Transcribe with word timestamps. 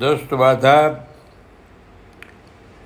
دوست 0.00 0.32
آداب، 0.32 0.94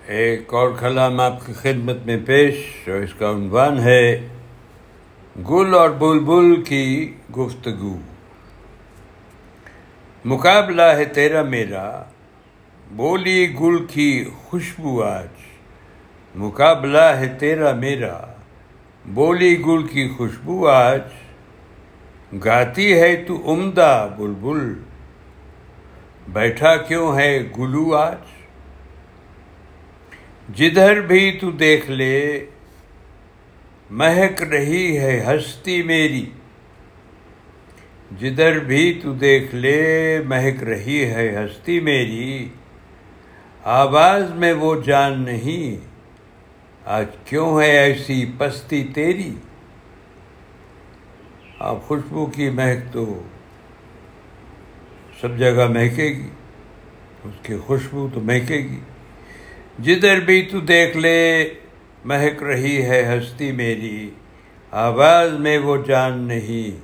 ایک 0.07 0.55
اور 0.55 0.69
کلام 0.81 1.21
آپ 1.21 1.47
کی 1.47 1.53
خدمت 1.53 1.97
میں 2.07 2.17
پیش 2.27 2.55
اور 2.87 2.97
اس 2.97 3.15
کا 3.15 3.31
عنوان 3.31 3.79
ہے، 3.79 4.29
گل 5.51 5.75
اور 5.75 5.91
بلبل 5.91 6.63
کی 6.63 7.15
گفتگو۔ 7.37 7.99
مقابلہ 10.25 10.83
ہے 10.83 11.05
تیرا 11.05 11.43
میرا، 11.43 12.03
بولی 12.91 13.57
گل 13.61 13.87
کی 13.87 14.25
خوشبو 14.45 15.03
آج۔ 15.03 15.29
مقابلہ 16.35 17.03
ہے 17.03 17.37
تیرا 17.39 17.73
میرا، 17.73 18.27
بولی 19.07 19.63
گل 19.67 19.87
کی 19.87 20.09
خوشبو 20.09 20.69
آج۔ 20.69 21.03
گاتی 22.45 23.01
ہے 23.01 23.17
تو 23.17 23.53
عمدہ 23.53 24.09
بلبل۔ 24.19 24.88
بیٹھا 26.33 26.77
کیوں 26.77 27.19
ہے 27.19 27.39
گلو 27.59 27.95
آج؟ 27.95 28.17
جدھر 30.57 31.01
بھی 31.01 31.39
تو 31.41 31.51
دیکھ 31.51 31.91
لے، 31.91 32.47
مہک 33.91 34.43
رہی 34.43 34.99
ہے 34.99 35.25
ہستی 35.29 35.83
میری۔ 35.83 36.27
جدھر 38.21 38.59
بھی 38.59 39.01
تو 39.03 39.13
دیکھ 39.13 39.55
لے، 39.55 40.21
مہک 40.23 40.63
رہی 40.63 41.05
ہے 41.05 41.37
ہستی 41.37 41.81
میری۔ 41.81 42.49
آواز 43.65 44.31
میں 44.31 44.53
وہ 44.53 44.83
جان 44.83 45.21
نہیں، 45.21 45.87
آج 46.85 47.07
کیوں 47.25 47.63
ہے 47.63 47.71
ایسی 47.71 48.33
پستی 48.39 48.85
تیری؟ 48.95 49.33
آپ 51.59 51.83
خوشبو 51.83 52.27
کی 52.27 52.51
مہک 52.51 52.93
تو 52.93 53.23
سب 55.21 55.39
جگہ 55.39 55.69
مہکے 55.69 56.05
گی، 56.05 56.29
اس 57.25 57.35
کی 57.43 57.57
خوشبو 57.57 58.09
تو 58.15 58.21
مہکے 58.21 58.57
گی۔ 58.57 58.81
جدھر 59.79 60.21
بھی 60.21 60.43
تو 60.43 60.61
دیکھ 60.61 60.97
لے، 60.97 61.49
مہک 62.05 62.43
رہی 62.43 62.83
ہے 62.83 63.19
ہستی 63.19 63.53
میری۔ 63.53 64.11
آواز 64.71 65.33
میں 65.33 65.59
وہ 65.59 65.77
جان 65.87 66.19
نہیں، 66.19 66.81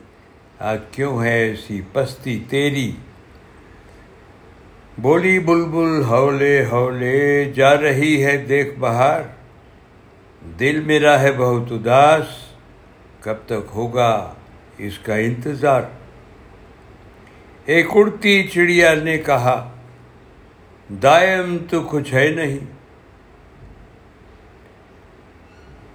آج 0.58 0.78
کیوں 0.90 1.24
ہے 1.24 1.38
ایسی 1.38 1.80
پستی 1.92 2.44
تیری؟ 2.48 2.92
بولی 4.98 5.38
بلبل 5.38 6.02
ہولے 6.04 6.64
ہولے 6.64 7.44
جا 7.54 7.80
رہی 7.80 8.24
ہے 8.24 8.36
دیکھ 8.36 8.78
بہار۔ 8.78 9.22
دل 10.60 10.80
میرا 10.80 11.20
ہے 11.20 11.32
بہت 11.32 11.72
اداس، 11.72 12.24
کب 13.20 13.36
تک 13.46 13.70
ہوگا 13.74 14.34
اس 14.78 14.98
کا 14.98 15.14
انتظار؟ 15.14 15.82
ایک 17.66 17.86
اڑتی 17.94 18.42
چڑیا 18.42 18.94
نے 18.94 19.18
کہا، 19.18 19.72
دائم 21.02 21.56
تو 21.70 21.82
کچھ 21.82 22.14
ہے 22.14 22.28
نہیں۔ 22.28 22.58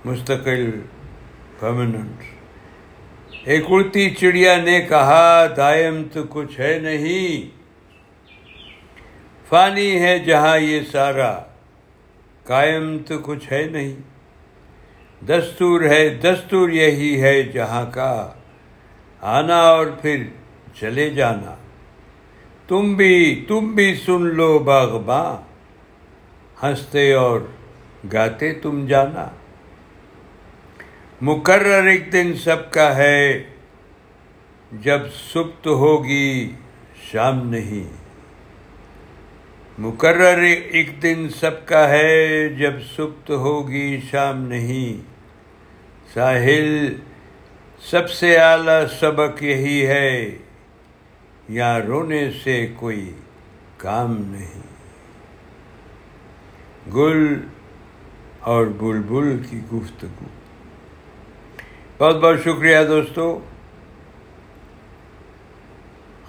مستقل 0.06 0.72
پرماننٹ 1.60 2.24
ایک 3.44 3.66
اڑتی 3.70 4.10
چڑیا 4.10 4.58
نے 4.58 4.82
کہا، 4.82 5.46
دائم 5.58 6.04
تو 6.14 6.24
کچھ 6.30 6.60
ہے 6.60 6.80
نہیں۔ 6.80 7.58
فانی 9.50 10.00
ہے 10.00 10.20
جہاں 10.20 10.60
یہ 10.60 10.80
سارا، 10.92 11.40
قائم 12.44 12.98
تو 13.08 13.20
کچھ 13.20 13.54
ہے 13.54 13.68
نہیں۔ 13.72 13.96
دستور 15.26 15.82
ہے، 15.82 16.10
دستور 16.10 16.70
یہی 16.70 17.22
ہے 17.22 17.44
جہاں 17.44 17.92
کا۔ 17.92 18.34
آنا 19.22 19.60
اور 19.60 19.88
پھر 20.02 20.24
چلے 20.82 21.10
جانا۔ 21.10 21.56
تم 22.68 22.94
بھی 22.94 23.46
تم 23.48 23.72
بھی 23.72 23.96
سن 23.96 24.22
لو 24.22 24.60
باغباں۔ 24.60 25.50
ہنستے 26.64 27.14
اور 27.14 27.40
گاتے 28.14 28.54
تم 28.54 28.86
جانا۔ 28.86 29.28
مقرر 31.22 31.84
ایک 31.84 32.14
دن 32.14 32.34
سب 32.34 32.72
کا 32.72 32.96
ہے۔ 32.96 33.44
جب 34.72 35.00
سبت 35.34 35.68
ہوگی، 35.68 36.52
شام 37.12 37.50
نہیں۔ 37.50 37.94
مقرر 39.78 40.38
ایک 40.72 41.04
دن 41.04 41.30
سب 41.30 41.66
کا 41.66 41.90
ہے۔ 41.90 42.50
جب 42.50 42.74
سبت 42.96 43.30
ہوگی، 43.30 44.02
شام 44.12 44.48
نہیں۔ 44.48 45.02
ساحل 46.14 46.96
سب 47.80 48.10
سے 48.10 48.38
اعلیٰ 48.38 48.84
سبق 49.00 49.44
یہی 49.44 49.88
ہے۔ 49.88 50.38
یا 51.50 51.80
رونے 51.80 52.32
سے 52.44 52.68
کوئی 52.76 53.14
کام 53.78 54.18
نہیں۔ 54.18 54.62
گل 56.92 57.48
اور 58.40 58.66
بلبل 58.66 59.44
کی 59.50 59.60
گفتگو۔ 59.74 60.26
بہت 61.98 62.16
بہت 62.16 62.40
شکریہ 62.40 62.78
دوستو۔ 62.88 63.40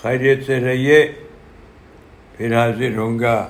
خیریت 0.03 0.47
سے 0.47 0.61
رہیے۔ 0.61 1.13
پھر 2.37 2.57
حاضر 2.57 2.97
ہوں 2.97 3.19
گا۔ 3.19 3.49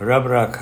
رب 0.00 0.26
رکھا 0.26 0.58